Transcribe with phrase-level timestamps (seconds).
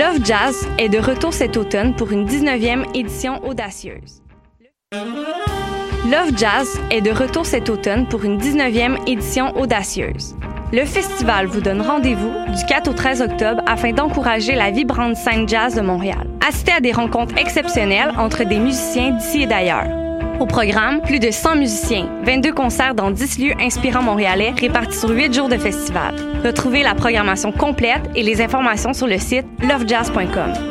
[0.00, 4.22] Love Jazz est de retour cet automne pour une 19e édition audacieuse.
[4.94, 10.36] Love Jazz est de retour cet automne pour une 19e édition audacieuse.
[10.72, 15.46] Le festival vous donne rendez-vous du 4 au 13 octobre afin d'encourager la vibrante scène
[15.46, 16.30] jazz de Montréal.
[16.48, 19.99] Assistez à des rencontres exceptionnelles entre des musiciens d'ici et d'ailleurs.
[20.40, 25.10] Au programme, plus de 100 musiciens, 22 concerts dans 10 lieux inspirants montréalais répartis sur
[25.10, 26.14] 8 jours de festival.
[26.42, 30.70] Retrouvez la programmation complète et les informations sur le site lovejazz.com.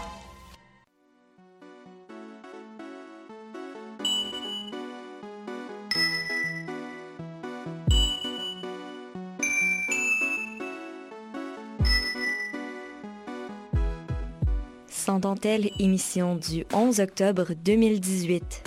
[15.19, 18.63] Dentelle, émission du 11 octobre 2018.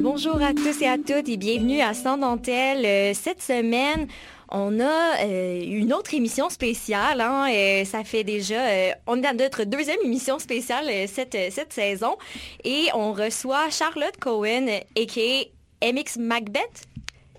[0.00, 2.84] Bonjour à tous et à toutes et bienvenue à Sans dentelle.
[2.84, 4.06] Euh, Cette semaine,
[4.52, 7.20] on a euh, une autre émission spéciale.
[7.20, 11.36] hein, euh, ça fait déjà, euh, on est à notre deuxième émission spéciale euh, cette,
[11.50, 12.16] cette saison.
[12.64, 15.90] Et on reçoit Charlotte Cohen, a.k.a.
[15.92, 16.84] MX Macbeth.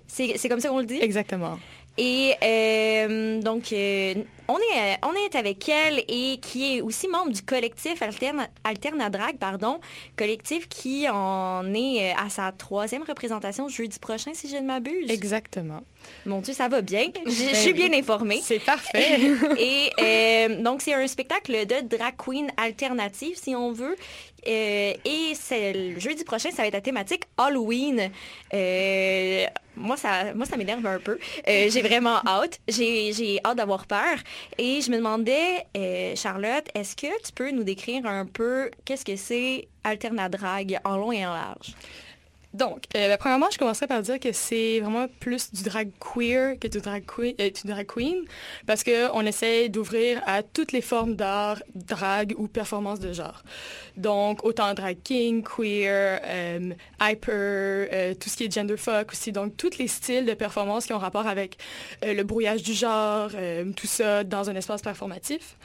[0.06, 1.00] C'est comme ça qu'on le dit?
[1.00, 1.58] Exactement.
[1.96, 4.14] Et euh, donc, euh,
[4.48, 9.36] on, est, on est avec elle et qui est aussi membre du collectif Alterna, Alternadrag,
[9.38, 9.78] pardon,
[10.16, 15.08] collectif qui en est à sa troisième représentation jeudi prochain, si je ne m'abuse.
[15.08, 15.82] Exactement.
[16.26, 17.08] Mon Dieu, ça va bien.
[17.26, 18.40] Je je Ben suis bien informée.
[18.42, 19.18] C'est parfait.
[19.58, 23.96] Et euh, donc, c'est un spectacle de drag queen alternative, si on veut.
[24.46, 28.10] Euh, et c'est le jeudi prochain, ça va être la thématique Halloween.
[28.52, 31.18] Euh, moi, ça, moi, ça m'énerve un peu.
[31.48, 32.60] Euh, j'ai vraiment hâte.
[32.68, 34.16] J'ai hâte d'avoir peur.
[34.58, 35.66] Et je me demandais,
[36.16, 41.12] Charlotte, est-ce que tu peux nous décrire un peu qu'est-ce que c'est Alternadrag en long
[41.12, 41.74] et en large?
[42.54, 46.56] Donc, euh, ben, premièrement, je commencerai par dire que c'est vraiment plus du drag queer
[46.56, 48.24] que du drag queen, euh, du drag queen
[48.64, 53.42] parce qu'on essaie d'ouvrir à toutes les formes d'art, drag ou performance de genre.
[53.96, 56.72] Donc, autant drag king, queer, euh,
[57.02, 59.32] hyper, tout ce qui est genderfuck aussi.
[59.32, 61.56] Donc, tous les styles de performance qui ont rapport avec
[62.02, 63.30] le brouillage du genre,
[63.76, 65.56] tout ça dans un espace performatif.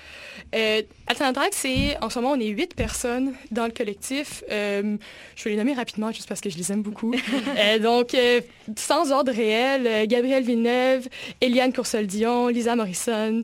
[0.55, 4.43] Euh, Drag, c'est, en ce moment, on est huit personnes dans le collectif.
[4.49, 7.13] Je vais les nommer rapidement juste parce que je les aime beaucoup.
[7.57, 8.41] Euh, donc, euh,
[8.77, 11.07] sans ordre réel, euh, Gabrielle Villeneuve,
[11.41, 13.43] Eliane Coursol-Dion, Lisa Morrison,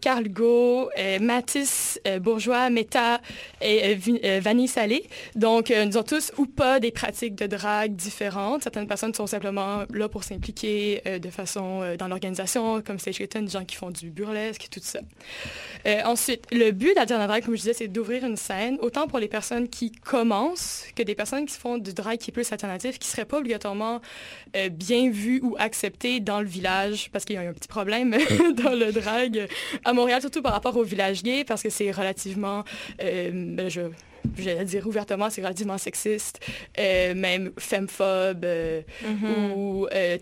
[0.00, 0.88] Carl Go,
[1.20, 3.20] Mathis Bourgeois, Meta
[3.60, 3.96] et
[4.40, 5.04] Vanille Salé.
[5.34, 8.62] Donc, nous avons tous ou pas des pratiques de drague différentes.
[8.62, 13.64] Certaines personnes sont simplement là pour s'impliquer de façon dans l'organisation, comme Stage des gens
[13.64, 15.00] qui font du burlesque, tout ça.
[16.04, 19.28] Ensuite, le but d'Alternate Drag, comme je disais, c'est d'ouvrir une scène, autant pour les
[19.28, 22.44] personnes qui commencent que des personnes qui font du drag qui est plus
[22.98, 24.00] qui ne seraient pas obligatoirement
[24.56, 28.10] euh, bien vues ou acceptées dans le village, parce qu'il y a un petit problème
[28.64, 29.48] dans le drag
[29.84, 32.64] à Montréal, surtout par rapport au village gay, parce que c'est relativement...
[33.02, 33.82] euh, ben, je
[34.38, 36.38] j'allais dire ouvertement, c'est relativement sexiste,
[36.78, 38.46] euh, même femme-phobe
[39.04, 39.52] Mhm.
[39.56, 40.16] ou euh,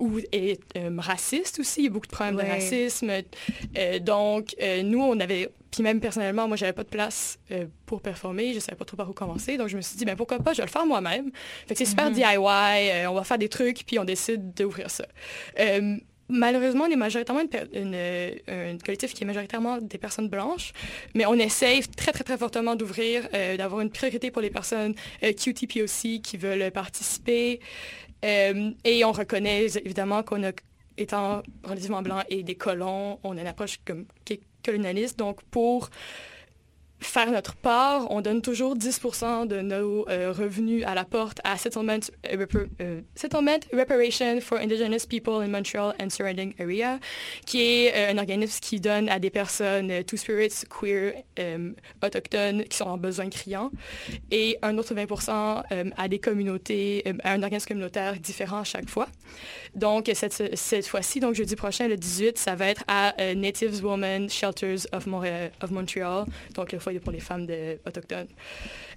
[0.00, 1.80] ou est euh, raciste aussi.
[1.80, 2.44] Il y a beaucoup de problèmes Ouais.
[2.44, 3.10] de racisme.
[3.78, 5.48] Euh, donc, euh, nous, on avait...
[5.70, 7.36] Puis même personnellement, moi, j'avais pas de place
[7.84, 8.54] pour performer.
[8.54, 9.56] Je savais pas trop par où commencer.
[9.56, 11.32] Donc, je me suis dit, ben pourquoi pas, je vais le faire moi-même.
[11.66, 12.24] Fait que c'est super DIY.
[12.24, 15.04] euh, on va faire des trucs, puis on décide d'ouvrir ça.
[16.30, 20.72] Malheureusement, on est majoritairement un collectif qui est majoritairement des personnes blanches,
[21.14, 25.82] mais on essaye très, très, très fortement d'ouvrir, d'avoir une priorité pour les personnes QTP
[25.82, 27.60] aussi qui veulent participer.
[28.24, 30.52] Euh, et on reconnaît évidemment qu'on a,
[30.96, 34.06] étant relativement blanc et des colons, on a une approche comme,
[34.64, 35.18] colonialiste.
[35.18, 35.90] Donc, pour
[37.04, 41.56] faire notre part, on donne toujours 10% de nos euh, revenus à la porte à
[41.56, 41.98] Settlement,
[42.32, 42.46] euh,
[42.80, 46.98] euh, Settlement Reparation for Indigenous People in Montreal and Surrounding Area,
[47.46, 51.22] qui est un organisme qui donne à des personnes euh, two-spirits, queer,
[52.02, 53.70] autochtones, qui sont en besoin criant,
[54.30, 58.88] et un autre 20% euh, à des communautés, à un organisme communautaire différent à chaque
[58.88, 59.08] fois.
[59.74, 64.30] Donc, cette, cette fois-ci, donc jeudi prochain, le 18, ça va être à Natives Women
[64.30, 67.46] Shelters of, Montréal, of Montreal, donc le foyer pour les femmes
[67.86, 68.28] autochtones.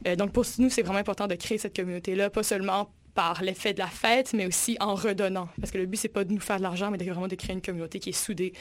[0.06, 3.74] Euh, donc, pour nous, c'est vraiment important de créer cette communauté-là, pas seulement par l'effet
[3.74, 5.50] de la fête, mais aussi en redonnant.
[5.60, 7.36] Parce que le but, c'est pas de nous faire de l'argent, mais de vraiment de
[7.36, 8.54] créer une communauté qui est soudée,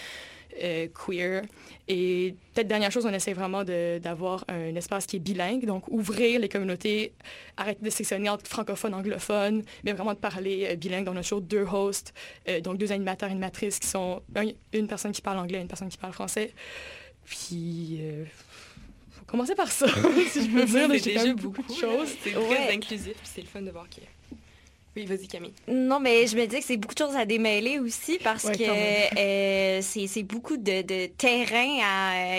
[0.63, 1.43] euh, queer.
[1.89, 6.41] Et peut-être dernière chose, on essaie vraiment d'avoir un espace qui est bilingue, donc ouvrir
[6.41, 7.13] les communautés,
[7.59, 11.07] arrêter de sectionner entre francophones, anglophones, mais vraiment de parler euh, bilingue.
[11.11, 12.15] On a toujours deux hosts,
[12.63, 15.91] donc deux animateurs animatrices qui sont un- une personne qui parle anglais et une personne
[15.91, 16.55] qui parle français.
[17.27, 18.01] Puis,
[19.27, 19.87] commencer par ça,
[20.31, 20.89] si je peux dire.
[20.91, 22.09] C'est J'ai déjà beaucoup beaucoup de choses.
[22.23, 22.75] C'est très Ouais.
[22.75, 24.01] inclusif, puis c'est le fun de voir que...
[24.97, 25.53] Oui, vas-y Camille.
[25.69, 28.57] Non, mais je me dis que c'est beaucoup de choses à démêler aussi parce Ouais,
[28.57, 32.39] que euh, c'est beaucoup de, de terrain à,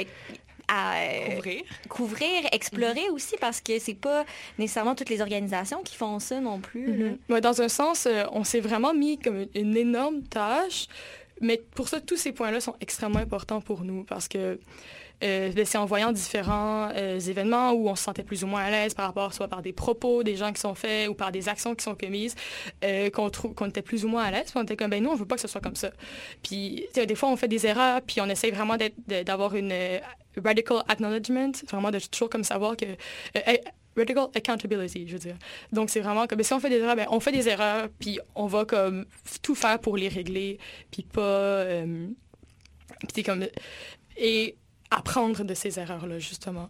[0.67, 1.61] à euh, Ouvrir.
[1.87, 4.25] couvrir, explorer aussi parce que c'est pas
[4.57, 6.87] nécessairement toutes les organisations qui font ça non plus.
[6.87, 7.17] Mhm.
[7.29, 10.87] Ouais, dans un sens, euh, on s'est vraiment mis comme une, énorme tâche,
[11.39, 14.59] mais pour ça, tous ces points-là sont extrêmement importants pour nous parce que
[15.21, 18.93] c'est en voyant différents euh, événements où on se sentait plus ou moins à l'aise
[18.93, 21.73] par rapport soit par des propos des gens qui sont faits ou par des actions
[21.75, 22.35] qui sont commises
[22.83, 24.51] euh, qu'on qu'on était plus ou moins à l'aise.
[24.55, 25.91] On était comme ben nous on veut pas que ce soit comme ça.
[26.43, 28.77] Puis des fois on fait des erreurs puis on essaye vraiment
[29.07, 29.99] d'avoir une euh,
[30.43, 33.57] radical acknowledgement, vraiment de toujours comme savoir que euh,
[33.97, 35.37] radical accountability, je veux dire.
[35.71, 37.89] Donc, c'est vraiment comme, ben, si on fait des erreurs, ben, on fait des erreurs,
[37.99, 39.05] puis on va comme
[39.41, 40.59] tout faire pour les régler,
[40.91, 41.21] puis pas...
[41.21, 42.07] euh,
[43.25, 43.47] comme...
[44.91, 46.69] apprendre de ces erreurs-là, justement.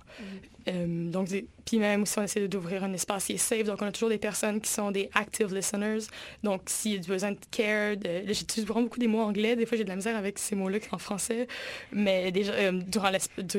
[0.68, 1.30] Euh, donc,
[1.66, 3.64] puis même aussi, on essaie d'ouvrir un espace qui est safe.
[3.64, 6.00] Donc, on a toujours des personnes qui sont des active listeners.
[6.44, 7.96] Donc, s'il y a besoin de care,
[8.28, 9.56] j'utilise vraiment beaucoup des mots anglais.
[9.56, 11.48] Des fois, j'ai de la misère avec ces mots-là en français.
[11.92, 13.12] Mais déjà, euh, durant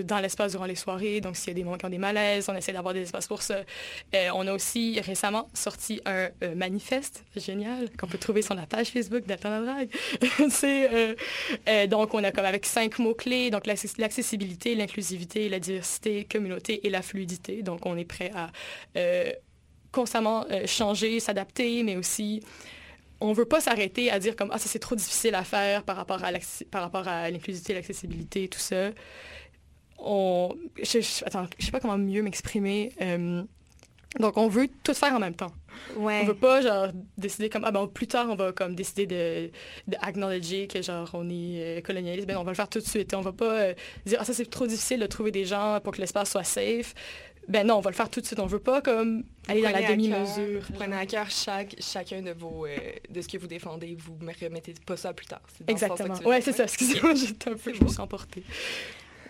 [0.04, 2.48] dans l'espace, durant les soirées, donc s'il y a des moments qui ont des malaises,
[2.48, 3.62] on essaie d'avoir des espaces pour ça.
[4.14, 8.88] Euh, on a aussi récemment sorti un manifeste génial qu'on peut trouver sur la page
[8.88, 9.88] Facebook d'Altana Drag.
[10.50, 11.16] C'est,
[11.88, 16.90] donc, on a comme avec cinq mots-clés, donc l'access- l'accessibilité, l'inclusivité, la diversité, communauté et
[16.90, 17.62] la fluidité.
[17.62, 18.50] Donc, on est prêt à
[18.96, 19.32] euh,
[19.92, 22.42] constamment euh, changer, s'adapter, mais aussi
[23.20, 25.96] on veut pas s'arrêter à dire comme ah ça c'est trop difficile à faire par
[25.96, 26.30] rapport à
[26.70, 28.90] par rapport à l'inclusivité, l'accessibilité, tout ça.
[29.98, 32.92] On, je, je sais pas comment mieux m'exprimer.
[33.00, 33.42] euh,
[34.20, 35.52] donc on veut tout faire en même temps.
[35.96, 36.20] Ouais.
[36.22, 39.50] On veut pas genre décider comme ah ben plus tard on va comme décider de,
[39.86, 42.26] de acknowledger que genre on est euh, colonialiste.
[42.26, 43.14] Ben on va le faire tout de suite.
[43.14, 43.74] On va pas euh,
[44.06, 46.94] dire ah ça c'est trop difficile de trouver des gens pour que l'espace soit safe.
[47.48, 48.38] Ben non, on va le faire tout de suite.
[48.40, 50.62] On veut pas comme aller dans la demi-mesure.
[50.74, 52.76] Prenez à cœur chaque, chacun de vos euh,
[53.08, 53.96] de ce que vous défendez.
[53.98, 55.40] Vous ne remettez pas ça plus tard.
[55.66, 56.14] Exactement.
[56.26, 56.64] Ouais, c'est ça.
[56.64, 58.42] Excusez-moi, j'étais un peu, je me suis emportée.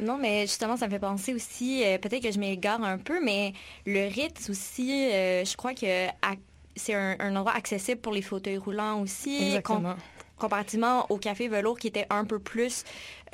[0.00, 3.22] Non, mais justement, ça me fait penser aussi, euh, peut-être que je m'égare un peu,
[3.22, 3.52] mais
[3.86, 6.06] le Ritz aussi, euh, je crois que
[6.76, 9.96] c'est un, un endroit accessible pour les fauteuils roulants aussi, com- Exactement.
[10.38, 12.84] comparativement au Café Velours qui était un peu plus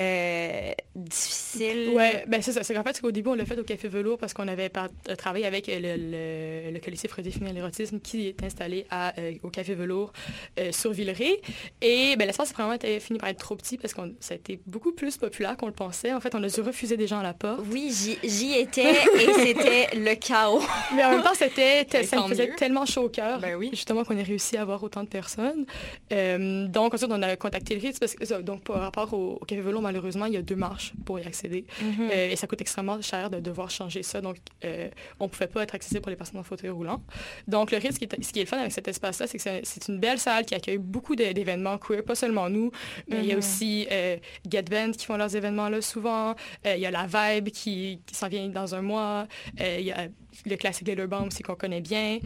[0.01, 1.91] euh, difficile.
[1.95, 2.63] Ouais, ben c'est ça.
[2.63, 4.89] C'est qu'en fait, qu'au début, on l'a fait au Café Velours parce qu'on avait par-
[5.09, 9.51] euh, travaillé avec le, le, le collectif Redéfinir l'érotisme qui est installé à, euh, au
[9.51, 10.13] Café Velours
[10.59, 11.41] euh, sur Villeray.
[11.81, 14.59] Et ben, l'espace, vraiment, était fini par être trop petit parce que ça a été
[14.67, 16.13] beaucoup plus populaire qu'on le pensait.
[16.13, 17.61] En fait, on a dû refuser des gens à la porte.
[17.71, 20.63] Oui, j'y- étais et c'était le chaos.
[20.97, 22.55] Mais en même temps, c'était, Ben, ça me faisait mieux.
[22.57, 23.71] tellement chaud au cœur, Ben oui.
[23.73, 25.67] justement, qu'on ait réussi à avoir autant de personnes.
[26.13, 29.45] Euh, donc, ensuite, on a contacté le Ritz, parce que, donc par rapport au, au
[29.45, 31.65] Café Velo, malheureusement, il y a deux marches pour y accéder.
[31.81, 32.09] Mhm.
[32.13, 34.21] Euh, et ça coûte extrêmement cher de devoir changer ça.
[34.21, 34.89] Donc, euh,
[35.21, 37.03] on ne pouvait pas être accessible pour les personnes en fauteuil roulant.
[37.47, 37.99] Donc, le Ritz, ce
[38.33, 40.55] qui est, le fun avec cet espace-là, c'est que c'est- c'est une belle salle qui
[40.55, 42.71] accueille beaucoup d'événements queer, pas seulement nous,
[43.09, 43.39] mais il y a Mhm.
[43.39, 44.17] aussi euh,
[44.51, 46.35] Get Band qui font leurs événements là souvent.
[46.67, 49.27] Euh, il y a La Vibe qui, qui s'en vient dans un mois.
[49.61, 50.09] Il y a
[50.47, 52.19] le classique Letterbomb aussi qu'on connaît bien.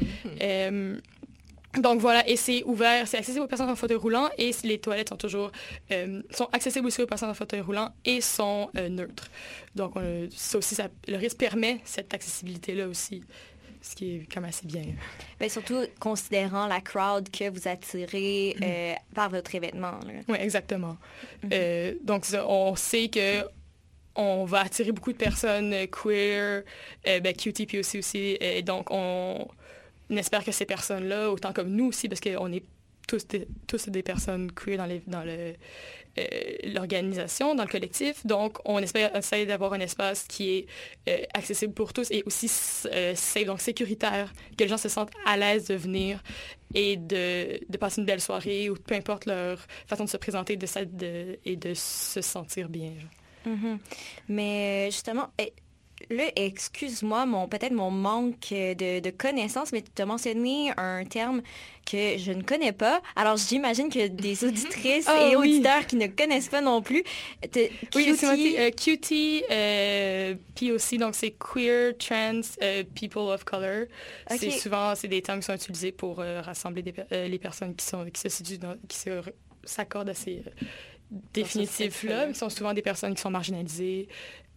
[0.42, 0.96] Euh,
[1.76, 5.10] donc voilà, et c'est ouvert, c'est accessible aux personnes en fauteuil roulant et les toilettes
[5.10, 5.52] sont toujours
[5.92, 9.28] euh, sont accessibles aussi aux personnes en fauteuil roulant et sont euh, neutres.
[9.75, 13.22] Donc on- ça aussi, ça- le risque permet cette accessibilité-là aussi,
[13.82, 14.82] ce qui est quand même assez bien.
[15.38, 20.00] Ben, surtout considérant la crowd que vous attirez euh, par votre événement.
[20.06, 20.14] là.
[20.26, 20.96] Oui, exactement.
[21.52, 23.44] Euh, donc on sait que
[24.20, 26.64] on va attirer beaucoup de personnes euh, queer,
[27.06, 29.46] euh, ben, QTP aussi aussi, et donc on,
[30.10, 32.64] on espère que ces personnes-là, autant comme nous aussi, parce qu'on est
[33.66, 35.52] tous des, personnes queer dans, euh,
[36.64, 38.26] l'organisation, dans le collectif.
[38.26, 40.66] Donc, on essayer d'avoir un espace qui est
[41.08, 42.50] euh, accessible pour tous et aussi
[42.92, 43.14] euh,
[43.46, 46.22] donc sécuritaire, que les gens se sentent à l'aise de venir
[46.74, 51.38] et de, passer une belle soirée ou peu importe leur façon de se présenter de,
[51.44, 52.92] et de se sentir bien.
[53.46, 53.78] Mhm.
[54.28, 55.30] Mais justement,
[56.11, 61.43] là, excuse-moi, mon peut-être mon manque de, de connaissances, mais tu as mentionné un terme
[61.90, 63.00] que je ne connais pas.
[63.17, 65.55] Alors, j'imagine que des auditrices Ah et oui.
[65.55, 67.02] auditeurs qui ne connaissent pas non plus.
[67.50, 73.23] te- Oui, c'est moi, euh, QT, euh, puis aussi, donc c'est Queer, Trans, euh, People
[73.33, 73.87] of Color.
[74.28, 77.87] C'est souvent, c'est des termes qui sont utilisés pour euh, rassembler des les personnes qui,
[77.87, 78.99] sont, qui se situent dans- qui
[79.64, 80.43] s'accordent à ces
[81.33, 84.09] définitifs-là, qui sont souvent des personnes qui sont marginalisées.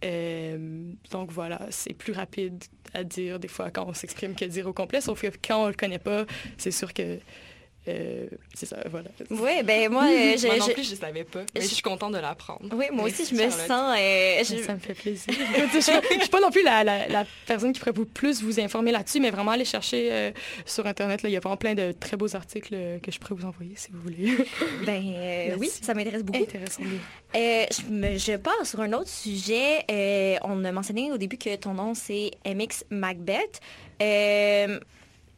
[0.04, 4.66] Euh, donc voilà, c'est plus rapide à dire des fois quand on s'exprime que dire
[4.66, 6.26] au complet, sauf que quand on le connaît pas,
[6.58, 7.18] c'est sûr que
[7.88, 9.08] euh, c'est ça, voilà.
[9.30, 11.40] Oui, ben moi, euh, je, Moi non je- plus, je ne savais pas.
[11.54, 12.60] Mais je- je suis contente de l'apprendre.
[12.72, 13.66] oui, moi aussi, je me Charlotte.
[13.66, 13.96] sens.
[13.98, 15.24] euh, je- Ça me fait plaisir.
[15.72, 18.60] je ne suis pas non plus la, la- la personne qui pourrait vous plus vous
[18.60, 20.30] informer là-dessus, mais vraiment aller chercher euh,
[20.64, 21.22] sur Internet.
[21.22, 23.72] là, Il y a vraiment plein de très beaux articles que je pourrais vous envoyer
[23.76, 24.36] si vous voulez.
[24.86, 26.42] ben euh, oui, ça m'intéresse beaucoup.
[26.42, 26.82] Intéressant.
[27.34, 29.84] Euh, je, je pars sur un autre sujet.
[29.90, 33.60] Euh, on a mentionné au début que ton nom, c'est MX Macbeth.
[34.00, 34.78] Euh,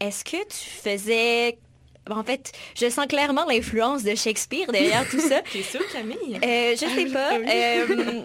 [0.01, 1.57] Est-ce que tu faisais...
[2.11, 5.41] En fait, je sens clairement l'influence de Shakespeare derrière tout ça.
[5.53, 6.39] T'es sûre, Camille?
[6.43, 7.31] Euh, je sais pas.
[7.31, 8.21] Ah euh,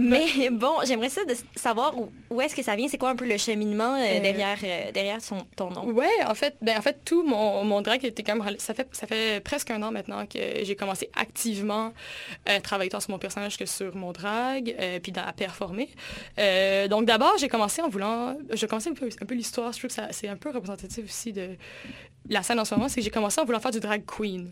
[0.00, 1.94] mais bon, j'aimerais ça de savoir
[2.30, 2.88] où, est-ce que ça vient?
[2.88, 5.84] C'est quoi un peu le cheminement euh, Euh, derrière, euh, derrière son, ton nom?
[5.90, 9.06] Ouais, en fait, ben, en fait, tout mon, mon drag était rela- Ça fait, ça
[9.06, 11.92] fait presque un an maintenant que j'ai commencé activement
[12.46, 15.88] à travailler tant sur mon personnage que sur mon drag, puis à performer.
[16.88, 18.36] Donc d'abord, j'ai commencé en voulant...
[18.52, 21.32] Je commençais un peu, un peu l'histoire, je trouve que c'est un peu représentatif aussi
[21.32, 21.50] de
[22.28, 24.50] la scène en ce moment, c'est que j'ai commencé en voulant faire du drag queen.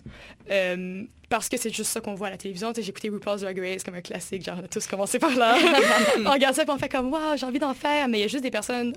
[1.28, 2.73] Parce que c'est juste ça qu'on voit à la télévision.
[2.75, 5.56] J'ai écouté RuPaul's Drag Race comme un classique, genre on a tous commencé par là.
[6.25, 8.06] on regarde ça et on fait comme, waouh, j'ai envie d'en faire.
[8.09, 8.92] Mais il y a juste des personnes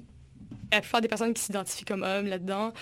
[0.72, 2.74] la plupart des personnes qui s'identifient comme hommes là-dedans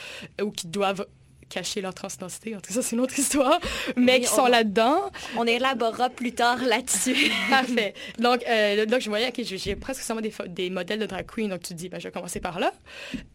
[0.42, 1.06] ou qui doivent
[1.50, 2.56] cacher leur transidentité.
[2.56, 3.60] En tout cas, ça, c'est une autre histoire.
[3.96, 5.12] Mais Oui, qui on sont là-dedans.
[5.38, 7.32] On élaborera plus tard là-dessus.
[7.50, 7.94] Parfait.
[8.20, 11.50] Donc, euh, donc, je voyais que j'ai- presque seulement des, des modèles de drag queen.
[11.50, 12.72] Donc, tu te dis, ben, je vais commencer par là.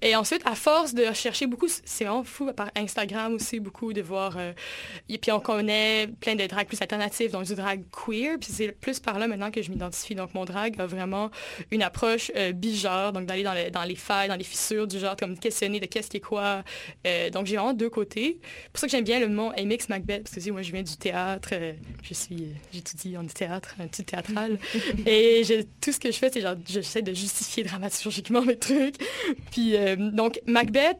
[0.01, 4.03] Et ensuite, à force de chercher beaucoup, c'est vraiment fou, par Instagram aussi, beaucoup de
[4.03, 4.37] voir...
[4.39, 4.53] euh,
[5.09, 8.37] et puis, on connaît plein de drags plus alternatifs, donc du drag queer.
[8.41, 10.15] Puis, c'est plus par là maintenant que je m'identifie.
[10.15, 11.31] Donc, mon drag a vraiment
[11.71, 14.99] une approche euh, bigenre, donc d'aller dans, le- dans les failles, dans les fissures du
[14.99, 16.63] genre, comme questionner de qu'est-ce qui est quoi.
[17.07, 18.02] Euh, donc, j'ai vraiment deux côtés.
[18.11, 18.39] C'est
[18.73, 20.97] pour ça que j'aime bien le nom MX Macbeth, parce que moi, je viens du
[20.97, 21.51] théâtre.
[21.53, 24.59] euh, je suis, euh, j'étudie en théâtre, un petit théâtral.
[25.07, 25.43] et
[25.81, 28.97] tout ce que je fais, c'est genre, j'essaie de justifier dramaturgiquement mes trucs.
[29.51, 30.99] Puis, euh, donc, Macbeth,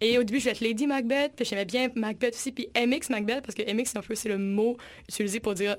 [0.00, 3.10] et au début, je vais être Lady Macbeth, puis j'aimais bien Macbeth aussi, puis MX
[3.10, 4.76] Macbeth, parce que MX, c'est un peu c'est le mot
[5.08, 5.76] utilisé pour dire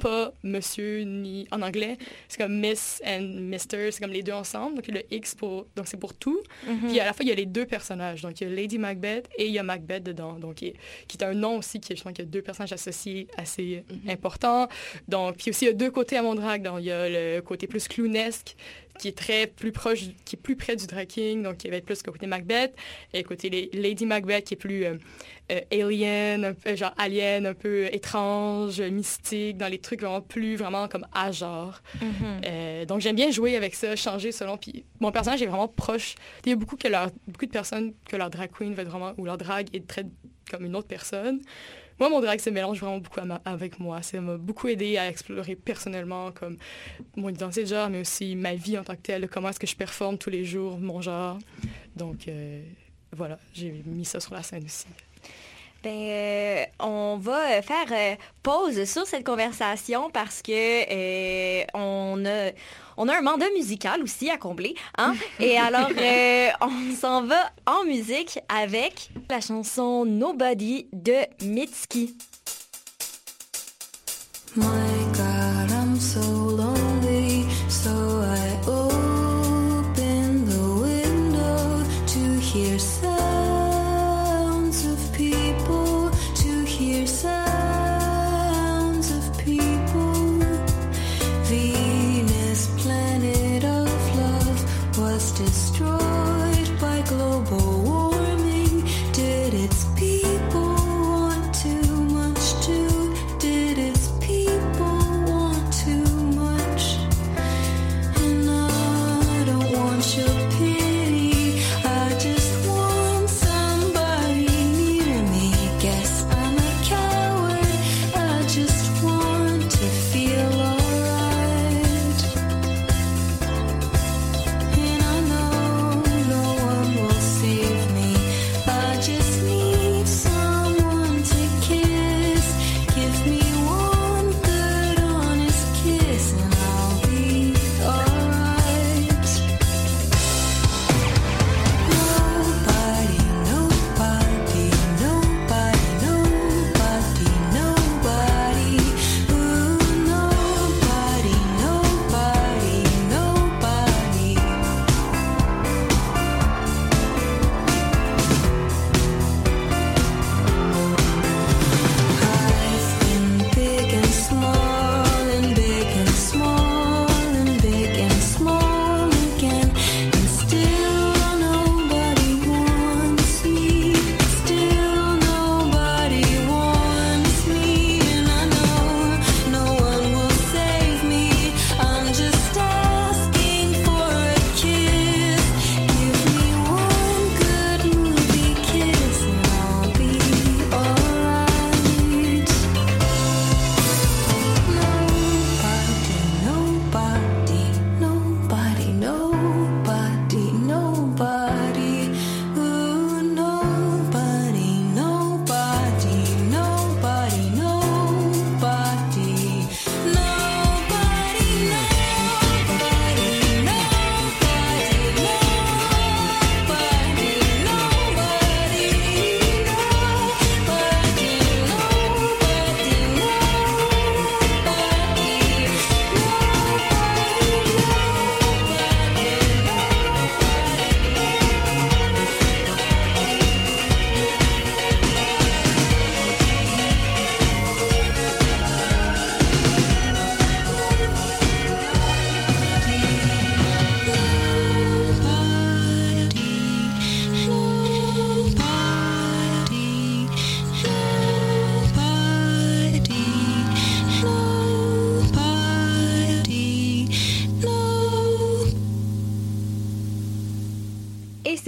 [0.00, 1.98] pas monsieur ni en anglais.
[2.28, 4.76] C'est comme Miss and Mister, c'est comme les deux ensemble.
[4.76, 6.40] Donc le X pour donc c'est pour tout.
[6.88, 8.22] Puis à la fois il y a les deux personnages.
[8.22, 10.38] Donc il y a Lady Macbeth et il y a Macbeth dedans.
[10.38, 10.74] Donc qui est,
[11.08, 13.28] qui est un nom aussi qui est je pense qu'il y a deux personnages associés
[13.36, 14.68] assez importants.
[15.08, 16.62] Donc puis aussi il y a deux côtés à mon drag.
[16.62, 18.56] Donc il y a le côté plus clownesque
[19.02, 21.76] qui est très plus proche, qui est plus près du drag king, donc qui va
[21.76, 22.72] être plus côté Macbeth,
[23.12, 24.94] et côté les- Lady Macbeth qui est plus euh,
[25.50, 30.54] euh, alien, un peu, genre alien, un peu étrange, mystique, dans les trucs vraiment plus
[30.54, 31.82] vraiment comme à genre.
[32.46, 34.56] Euh, donc j'aime bien jouer avec ça, changer selon.
[34.56, 36.14] Puis mon personnage est vraiment proche.
[36.46, 38.88] Il y a beaucoup que leur, beaucoup de personnes que leur drag queen va être
[38.88, 40.04] vraiment ou leur drag est très
[40.48, 41.40] comme une autre personne.
[42.02, 44.02] Moi, mon drag se mélange vraiment beaucoup avec moi.
[44.02, 46.56] Ça m'a beaucoup aidé à explorer personnellement comme
[47.14, 49.68] mon identité de genre, mais aussi ma vie en tant que telle, comment est-ce que
[49.68, 51.38] je performe tous les jours mon genre.
[51.94, 52.60] Donc euh,
[53.12, 54.88] voilà, j'ai mis ça sur la scène aussi.
[55.82, 62.24] Ben, euh, on va euh, faire euh, pause sur cette conversation parce que euh, on
[62.24, 62.52] a
[62.96, 65.14] on a un mandat musical aussi à combler, hein?
[65.40, 72.14] Et alors, euh, on s'en va en musique avec la chanson Nobody de Mitski.
[74.54, 74.66] My
[75.14, 76.51] God, I'm so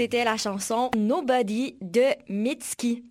[0.04, 3.04] c'était la chanson Nobody de Mitski.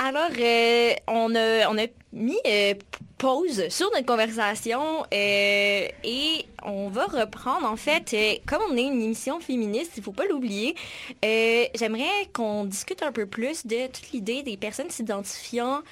[0.00, 2.74] Alors, euh, on, a, on a mis euh,
[3.18, 8.16] pause sur notre conversation euh, et on va reprendre, en fait,
[8.46, 10.74] comme on est une émission féministe, il faut pas l'oublier,
[11.22, 15.82] j'aimerais qu'on discute un peu plus de toute l'idée des personnes s'identifiant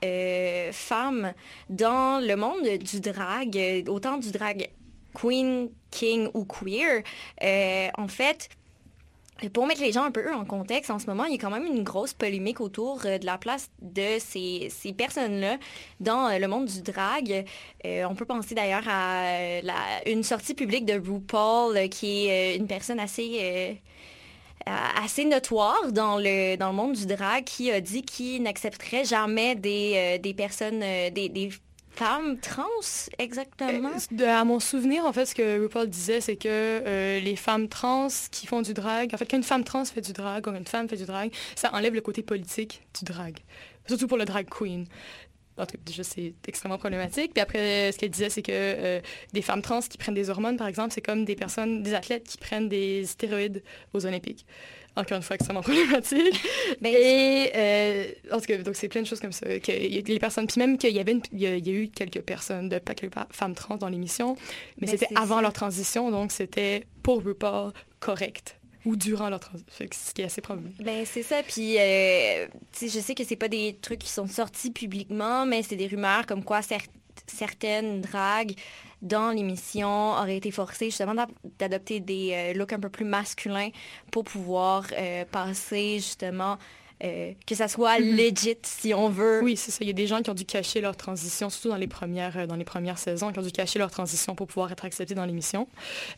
[0.00, 1.32] femmes
[1.70, 4.70] dans le monde du drag, autant du drag
[5.12, 7.02] queen, king ou queer.
[7.98, 8.48] En fait,
[9.52, 11.50] pour mettre les gens un peu en contexte, en ce moment, il y a quand
[11.50, 15.58] même une grosse polémique autour euh, de la place de ces, ces personnes-là
[16.00, 17.44] dans euh, le monde du drag.
[17.84, 19.60] Euh, on peut penser d'ailleurs à
[20.06, 23.80] une sortie publique de RuPaul, qui est une personne assez...
[24.66, 29.54] assez notoire dans le, dans le monde du drag qui a dit qu'il n'accepterait jamais
[29.54, 31.50] des, des personnes, des
[31.98, 33.90] femmes trans, exactement?
[34.20, 37.68] Euh, à mon souvenir, en fait, ce que RuPaul disait, c'est que euh, les femmes
[37.68, 40.54] trans qui font du drag, en fait, quand une femme trans fait du drag, quand
[40.54, 43.38] une femme fait du drag, ça enlève le côté politique du drag.
[43.88, 44.86] Surtout pour le drag queen.
[45.56, 47.32] En tout cas, déjà, c'est extrêmement problématique.
[47.34, 49.00] Puis après, ce qu'elle disait, c'est que euh,
[49.32, 52.28] des femmes trans qui prennent des hormones, par exemple, c'est comme des personnes, des athlètes
[52.28, 54.46] qui prennent des stéroïdes aux Olympiques.
[54.96, 56.40] Encore une fois, extrêmement problématique.
[56.80, 59.46] Ben, Et, euh, en tout cas, donc c'est plein de choses comme ça.
[59.60, 61.74] Que, les personnes, puis même qu'il y avait une- il y, a, il y a
[61.74, 64.36] eu quelques personnes, de, pas quelques femmes trans dans l'émission,
[64.80, 65.42] mais Ben, c'était avant ça.
[65.42, 70.40] leur transition, donc c'était pour RuPaul correct ou durant leur transition, ce qui est assez
[70.40, 70.70] probable.
[70.80, 71.42] Ben c'est ça.
[71.46, 72.46] Puis, euh,
[72.80, 76.26] je sais que c'est pas des trucs qui sont sortis publiquement, mais c'est des rumeurs
[76.26, 76.80] comme quoi cer-
[77.30, 78.54] certaines dragues
[79.02, 81.14] dans l'émission auraient été forcées justement
[81.58, 83.70] d'adopter des euh, looks un peu plus masculins
[84.10, 86.58] pour pouvoir euh, passer justement
[87.04, 88.16] euh, que ça soit Mhm.
[88.16, 89.40] legit si on veut.
[89.42, 89.78] Oui, c'est ça.
[89.82, 92.36] Il y a des gens qui ont dû cacher leur transition, surtout dans les premières,
[92.38, 95.14] euh, dans les premières saisons, qui ont dû cacher leur transition pour pouvoir être acceptés
[95.14, 95.68] dans l'émission.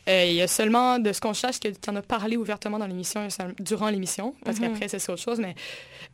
[0.09, 2.79] Euh, il y a seulement, de ce qu'on sache, que tu en as parlé ouvertement
[2.79, 3.27] dans l'émission,
[3.59, 4.69] durant l'émission, parce Mhm.
[4.73, 5.55] qu'après, c'est autre chose, mais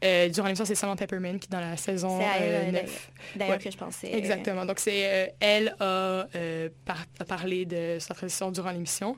[0.03, 3.11] euh, durant l'émission, c'est seulement Peppermint qui, dans la saison elle, euh, euh, 9.
[3.35, 3.63] D'ailleurs Ouais.
[3.63, 4.13] que je pensais.
[4.13, 4.65] Exactement.
[4.65, 6.27] Donc, c'est elle a,
[6.85, 9.15] par- a parlé de sa transition durant l'émission.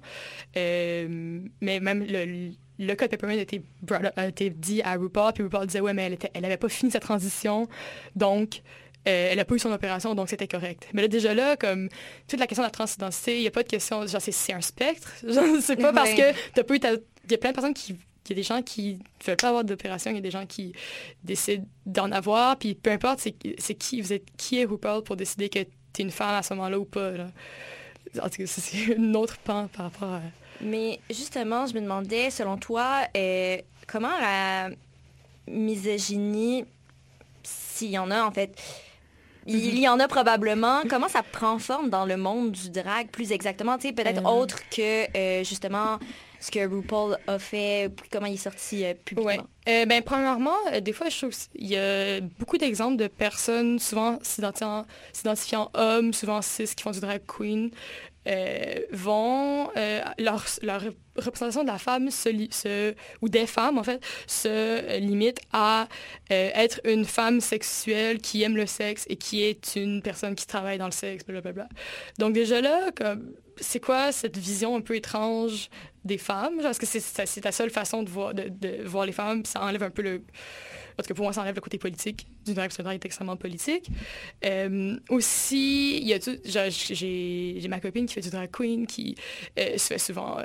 [0.56, 4.96] Mais même le, le cas de Peppermint a été, brought up- a été dit à
[4.96, 7.68] RuPaul, puis RuPaul disait, ouais, mais elle, était, elle avait pas fini sa transition,
[8.16, 8.62] donc
[9.08, 10.88] euh, elle n'a pas eu son opération, donc c'était correct.
[10.94, 11.90] Mais là, déjà là, comme
[12.28, 14.62] toute la question de la transidentité, il n'y a pas de question, genre, c'est- un
[14.62, 15.12] spectre.
[15.62, 16.34] C'est pas parce Ouais.
[16.34, 16.92] que t'as pas eu ta...
[16.94, 17.96] Il y a plein de personnes qui...
[18.26, 20.46] Il y a des gens qui veulent pas avoir d'opération, il y a des gens
[20.46, 20.74] qui
[21.24, 23.32] décident d'en avoir, puis peu importe, c'est
[23.76, 25.60] qui, vous êtes qui est RuPaul pour décider que
[25.94, 27.12] t'es une femme à ce moment-là ou pas.
[27.12, 27.28] Là.
[28.22, 30.22] En tout cas, c'est- c'est une autre pan par rapport à...
[30.62, 34.70] Mais justement, je me demandais, selon toi, euh, comment la
[35.48, 36.66] misogynie,
[37.44, 38.56] s'il y en a en fait,
[39.48, 43.32] il y en a probablement, comment ça prend forme dans le monde du drag plus
[43.32, 44.30] exactement, tu sais, peut-être Euh.
[44.30, 45.98] autre que euh, justement
[46.42, 49.48] ce que RuPaul a fait, comment il est sorti euh, publiquement?
[49.68, 49.86] Ouais.
[49.86, 55.70] Ben, premièrement, des fois, je trouve qu'il y a beaucoup d'exemples de personnes, souvent s'identifiant,
[55.74, 57.72] hommes, souvent cis, qui font du drag queen,
[58.92, 60.84] vont, euh, leur, leur
[61.16, 65.88] représentation de la femme se, ou des femmes, en fait, se limite à
[66.32, 70.48] euh, être une femme sexuelle qui aime le sexe et qui est une personne qui
[70.48, 71.68] travaille dans le sexe, blablabla.
[72.18, 72.92] Donc déjà là,
[73.62, 75.70] c'est quoi cette vision un peu étrange
[76.06, 76.60] des femmes?
[76.60, 79.46] Est-ce que c'est, ta seule façon de voir, de, voir les femmes?
[79.46, 80.22] Ça enlève un peu le...
[80.96, 82.96] Parce que pour moi, ça enlève le côté politique du drag, parce que le drag
[82.96, 83.90] est extrêmement politique.
[84.44, 86.38] Euh, aussi, il y a tout...
[86.44, 89.16] j'ai ma copine qui fait du drag queen, qui
[89.58, 90.40] euh, se fait souvent...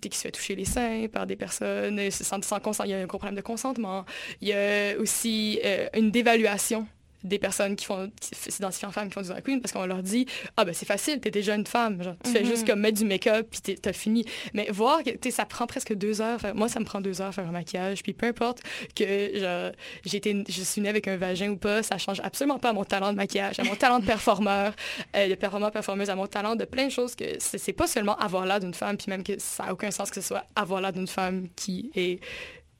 [0.00, 2.84] qui se fait toucher les seins par des personnes, euh, sans, sans.
[2.84, 4.04] Il y a un gros problème de consentement.
[4.40, 6.86] Il y a aussi euh, une dévaluation
[7.26, 9.84] des personnes qui font qui s'identifient en femmes qui font du drag queen parce qu'on
[9.86, 12.46] leur dit ah ben c'est facile t'es déjà une femme genre tu fais Mhm.
[12.46, 16.20] juste comme mettre du make-up puis t'as fini mais voir que ça prend presque deux
[16.20, 18.60] heures faire- moi ça me prend deux heures faire un maquillage puis peu importe
[18.94, 19.72] que genre
[20.04, 22.72] j'ai été je suis née avec un vagin ou pas ça change absolument pas à
[22.72, 24.74] mon talent de maquillage à mon talent de performeur
[25.16, 27.86] euh, de performeur performeuse à mon talent de plein de choses que c'est c'est pas
[27.86, 30.44] seulement avoir l'air d'une femme puis même que ça a aucun sens que ce soit
[30.54, 32.20] avoir l'air d'une femme qui est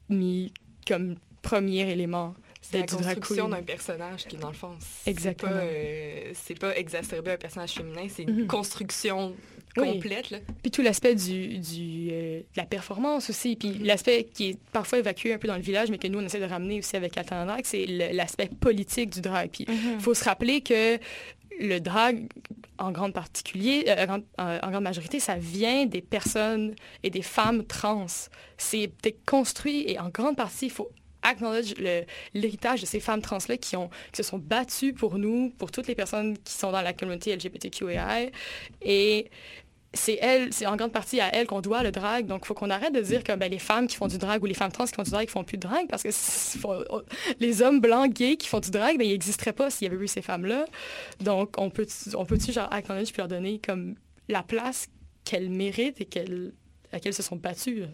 [0.08, 0.52] mis
[0.86, 2.34] comme premier élément
[2.70, 7.36] C'est la construction d'un personnage qui, dans le fond, c'est pas, euh, pas exacerber un
[7.36, 9.34] personnage féminin, c'est une construction
[9.76, 9.92] Oui.
[9.94, 10.30] complète.
[10.30, 10.38] Là.
[10.62, 13.56] Puis tout l'aspect du, du, euh, de la performance aussi.
[13.56, 16.24] Puis l'aspect qui est parfois évacué un peu dans le village, mais que nous, on
[16.24, 19.50] essaie de ramener aussi avec Alternant Drag, c'est l'aspect politique du drag.
[19.50, 20.98] Puis il faut se rappeler que
[21.58, 22.26] le drag,
[22.78, 27.10] en grande particulier, euh, en, grande- en- en grande majorité, ça vient des personnes et
[27.10, 28.06] des femmes trans.
[28.58, 28.90] C'est
[29.24, 30.90] construit et en grande partie, il faut
[31.26, 35.70] acknowledge le- l'héritage de ces femmes trans-là qui, qui se sont battues pour nous, pour
[35.70, 38.30] toutes les personnes qui sont dans la communauté LGBTQI.
[38.82, 39.30] Et
[39.94, 42.26] c'est elle, c'est en grande partie à elle qu'on doit le drag.
[42.26, 44.42] Donc, il faut qu'on arrête de dire que ben, les femmes qui font du drag
[44.42, 46.10] ou les femmes trans qui font du drag ne font plus de drag parce que
[46.66, 47.02] on-
[47.40, 50.02] les hommes blancs gays qui font du drag, ben, ils n'existeraient pas s'il y avait
[50.04, 50.66] eu ces femmes-là.
[51.20, 53.94] Donc, on peut, on peut-tu genre acknowledge puis leur donner comme
[54.28, 54.88] la place
[55.24, 56.52] qu'elles méritent et qu'elles,
[56.92, 57.80] laquelle se sont battues.
[57.80, 57.86] là.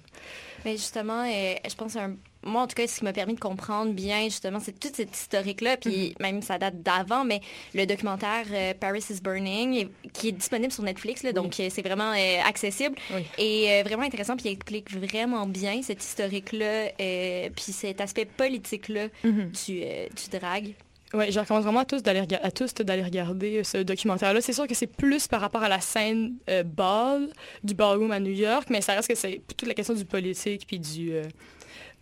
[0.65, 2.17] Mais justement, euh, je pense un...
[2.45, 5.17] moi en tout cas, ce qui m'a permis de comprendre bien justement, c'est toute cette
[5.17, 7.41] historique-là, puis même ça date d'avant, mais
[7.75, 11.83] le documentaire euh, Paris is Burning, qui est disponible sur Netflix, là, donc euh, c'est
[11.83, 13.25] vraiment euh, accessible Oui.
[13.39, 18.25] et euh, vraiment intéressant, puis il explique vraiment bien cet historique-là, euh, puis cet aspect
[18.27, 20.75] politique-là du, euh, du drag.
[21.15, 24.41] Oui, je recommande vraiment à tous d'aller à tous d'aller regarder euh, ce documentaire-là.
[24.41, 27.29] C'est sûr que c'est plus par rapport à la scène euh, ball
[27.63, 30.65] du ballroom à New York, mais ça reste que c'est toute la question du politique
[30.67, 31.23] puis du euh,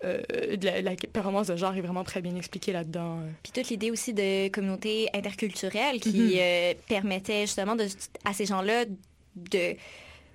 [0.05, 3.18] euh, de la, la performance de genre est vraiment très bien expliquée là-dedans.
[3.42, 6.33] Puis toute l'idée aussi de communauté interculturelle qui Mhm.
[6.38, 7.87] euh, permettait justement de,
[8.25, 8.85] à ces gens-là
[9.37, 9.75] de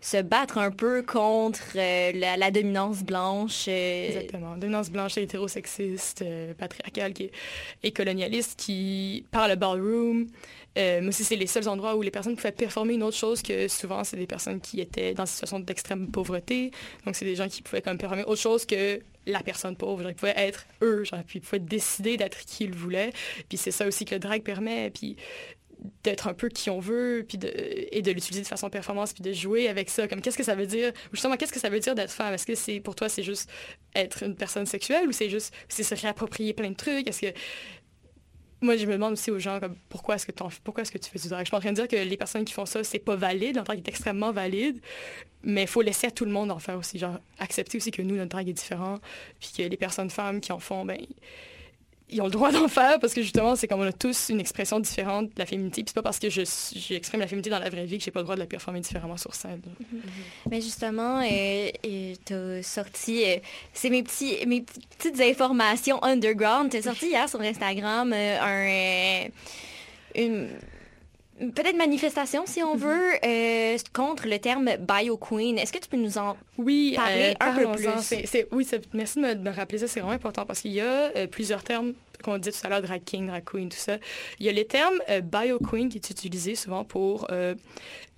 [0.05, 3.65] se battre un peu contre euh, la, dominance blanche.
[3.67, 4.55] euh, Exactement.
[4.55, 7.31] Dominance blanche, hétérosexiste, euh, patriarcale qui est-
[7.81, 10.27] et colonialiste qui, par le ballroom,
[10.75, 13.67] mais aussi c'est les seuls endroits où les personnes pouvaient performer une autre chose que
[13.67, 16.69] souvent c'est des personnes qui étaient dans une situation d'extrême pauvreté.
[17.05, 20.07] Donc c'est des gens qui pouvaient comme performer autre chose que la personne pauvre.
[20.09, 23.11] Ils pouvaient être eux, genre, puis ils pouvaient décider d'être qui ils voulaient.
[23.49, 24.91] Puis c'est ça aussi que le drag permet.
[24.91, 25.15] Puis
[26.03, 29.23] d'être un peu qui on veut, puis de, et de l'utiliser de façon performance, puis
[29.23, 30.07] de jouer avec ça.
[30.07, 32.33] Comme qu'est-ce que ça veut dire, justement, qu'est-ce que ça veut dire d'être femme?
[32.33, 33.49] Est-ce que c'est pour toi, c'est juste
[33.95, 37.07] être une personne sexuelle ou c'est juste, c'est se réapproprier plein de trucs?
[37.07, 37.33] Est-ce que
[38.61, 40.31] moi, je me demande aussi aux gens comme, pourquoi est-ce que,
[40.63, 41.45] pourquoi est-ce que tu fais du drag?
[41.45, 43.55] Je suis en train de dire que les personnes qui font ça, c'est pas valide.
[43.55, 44.79] Notre drag est extrêmement valide,
[45.43, 46.97] mais il faut laisser à tout le monde en faire aussi.
[46.97, 48.99] Genre, accepter aussi que nous, notre drag est différent,
[49.39, 50.97] puis que les personnes femmes qui en font, ben,
[52.09, 54.39] ils ont le droit d'en faire parce que justement, c'est comme on a tous une
[54.39, 55.83] expression différente de la féminité.
[55.83, 58.19] Puis c'est pas parce que j'exprime la féminité dans la vraie vie que j'ai pas
[58.19, 59.61] le droit de la performer différemment sur scène.
[60.49, 61.69] Mais justement, euh,
[62.25, 63.37] tu as sorti, euh,
[63.73, 66.69] c'est mes, petites informations underground.
[66.69, 69.29] Tu as sorti hier sur Instagram euh, un,
[70.15, 70.49] une
[71.39, 75.57] peut-être manifestation, si on veut, euh, contre le terme Bio Queen.
[75.57, 78.45] Est-ce que tu peux nous en Oui, parler euh, un peu plus?
[78.51, 81.11] Oui, merci de me, de me rappeler ça, c'est vraiment important parce qu'il y a
[81.15, 81.93] euh, plusieurs termes
[82.23, 83.97] qu'on dit tout à l'heure, drag king, drag queen, tout ça.
[84.39, 87.55] Il y a les termes euh, bio queen qui est utilisé souvent pour euh,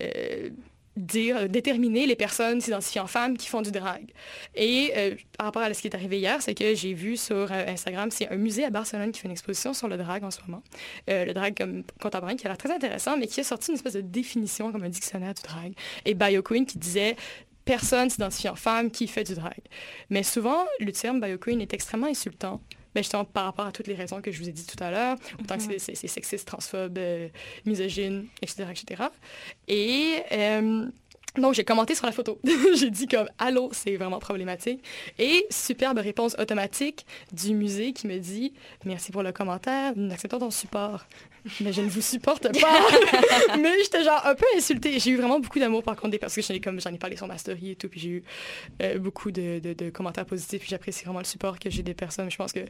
[0.01, 0.49] euh,
[0.97, 4.11] euh, déterminer les personnes s'identifiant femmes qui font du drag.
[4.55, 7.51] Et euh, par rapport à ce qui est arrivé hier, c'est que j'ai vu sur
[7.51, 10.31] euh, Instagram, c'est un musée à Barcelone qui fait une exposition sur le drag en
[10.31, 10.63] ce moment.
[11.07, 13.93] Le drag comme contemporain qui a l'air très intéressant, mais qui a sorti une espèce
[13.93, 15.73] de définition comme un dictionnaire du drag.
[16.05, 17.15] Et Bio Queen qui disait
[17.65, 19.59] personne s'identifiant femme qui fait du drag.
[20.09, 22.61] Mais souvent, le terme Bio Queen est extrêmement insultant.
[22.97, 24.89] Ben, justement, par rapport à toutes les raisons que je vous ai dit tout à
[24.89, 27.27] l'heure, autant que c'est- c'est c'est sexiste, transphobe, euh,
[27.63, 29.03] misogyne, etc., etc.
[29.67, 30.87] Et euh,
[31.37, 32.39] donc, j'ai commenté sur la photo.
[32.75, 34.83] j'ai dit comme «Allô, c'est vraiment problématique».
[35.19, 40.39] Et superbe réponse automatique du musée qui me dit «Merci pour le commentaire, nous acceptons
[40.39, 41.05] ton support».
[41.61, 42.79] Mais je ne vous supporte pas.
[43.59, 44.99] Mais j'étais genre un peu insultée.
[44.99, 46.97] J'ai eu vraiment beaucoup d'amour par contre des parce que j'en ai, comme, j'en ai
[46.97, 48.23] parlé sur ma story et tout, puis j'ai eu
[48.81, 51.93] euh, beaucoup de, de- de commentaires positifs, puis j'apprécie vraiment le support que j'ai des
[51.93, 52.29] personnes.
[52.31, 52.61] Je pense que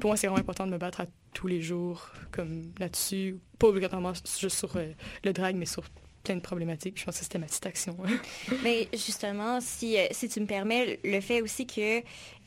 [0.00, 3.68] pour moi, c'est vraiment important de me battre à tous les jours comme là-dessus, pas
[3.68, 4.92] obligatoirement juste sur euh,
[5.24, 5.84] le drag, mais sur
[6.22, 6.98] plein de problématiques.
[6.98, 7.96] Je pense que c'était ma petite action.
[8.62, 12.00] Mais justement, si, euh, si tu me permets, le fait aussi que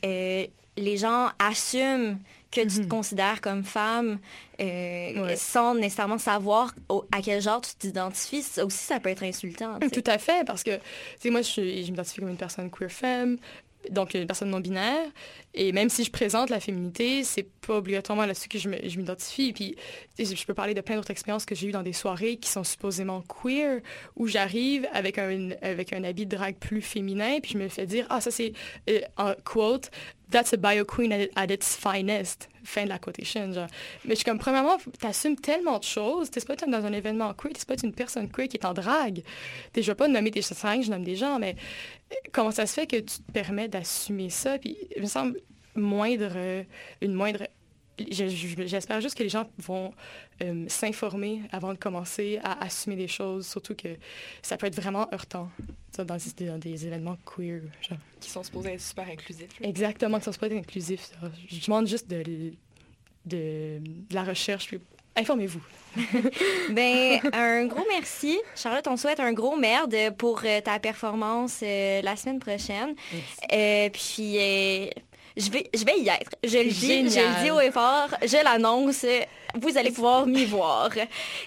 [0.04, 2.18] euh, les gens assument
[2.50, 4.18] que tu te considères comme femme
[4.60, 5.36] euh, Ouais.
[5.36, 9.78] sans nécessairement savoir au- à quel genre tu t'identifies, ça aussi, ça peut être insultant.
[9.92, 10.80] Tout à fait, parce que, tu
[11.20, 13.36] sais, moi, je, suis- je m'identifie comme une personne queer femme,
[13.90, 15.06] donc une personne non binaire.
[15.54, 18.98] Et même si je présente la féminité, c'est pas obligatoirement là-dessus que je me- je
[18.98, 19.52] m'identifie.
[19.52, 19.76] Puis,
[20.18, 22.64] je peux parler de plein d'autres expériences que j'ai eues dans des soirées qui sont
[22.64, 23.80] supposément queer,
[24.16, 27.86] où j'arrive avec un, avec un habit de drague plus féminin, puis je me fais
[27.86, 28.52] dire, ah, ça c'est,
[28.90, 29.90] euh, en quote,
[30.30, 32.48] That's a bio queen at, its finest.
[32.64, 33.68] Fin de la quotation, genre.
[34.04, 36.30] Mais je suis comme, premièrement, t'assumes tellement de choses.
[36.30, 39.22] T'es pas dans un événement queer, t'es pas une personne queer qui est en drague.
[39.72, 41.56] T'sais, je vais pas nommer des seringues, je nomme des gens, mais
[42.12, 44.58] euh, comment ça se fait que tu te permets d'assumer ça?
[44.58, 45.40] Puis, il me semble,
[45.74, 46.62] moindre, euh,
[47.00, 47.46] une moindre...
[48.10, 49.92] je- je- J'espère juste que les gens vont
[50.42, 53.88] euh, s'informer avant de commencer à assumer des choses, surtout que
[54.42, 55.50] ça peut être vraiment heurtant
[55.94, 57.62] ça, dans, des- dans des événements queer.
[57.88, 57.98] genre.
[58.20, 59.58] Qui sont supposés être super inclusifs.
[59.60, 59.68] là.
[59.68, 61.00] Exactement, que ça soit pas inclusif.
[61.20, 61.30] ça.
[61.48, 62.54] Je demande juste de, l-
[63.26, 64.68] de, de la recherche.
[64.68, 64.80] puis
[65.16, 65.62] Informez-vous.
[66.70, 68.38] Ben, un gros merci.
[68.54, 72.94] Charlotte, on souhaite un gros merde pour euh, ta performance euh, la semaine prochaine.
[73.52, 74.86] Euh, puis, euh,
[75.38, 76.32] je vais, je vais y être.
[76.42, 79.06] Je le dis, je le dis haut et fort, je l'annonce.
[79.54, 80.90] Vous allez pouvoir m'y voir.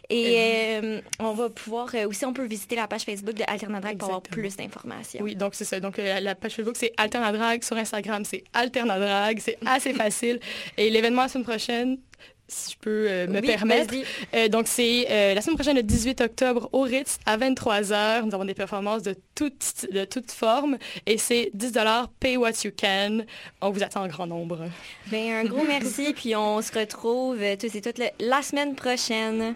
[0.09, 3.97] Et euh, on va pouvoir euh, aussi, on peut visiter la page Facebook de Alternadrag
[3.97, 5.21] pour avoir plus d'informations.
[5.21, 5.79] Oui, donc c'est ça.
[5.79, 7.63] Donc euh, la page Facebook, c'est Alternadrag.
[7.63, 9.39] Sur Instagram, c'est Alternadrag.
[9.39, 10.39] C'est assez facile.
[10.77, 11.97] Et l'événement la semaine prochaine,
[12.51, 13.93] si je peux euh, me Oui, permettre.
[14.33, 18.25] Euh, donc, c'est euh, la semaine prochaine, le 18 octobre, au Ritz, à 23h.
[18.25, 20.77] Nous avons des performances de toutes, de formes.
[21.05, 21.71] Et c'est 10
[22.19, 23.19] Pay what you can.
[23.61, 24.59] On vous attend en grand nombre.
[25.07, 29.55] Ben, un gros merci, puis on se retrouve tous et toutes le- la semaine prochaine.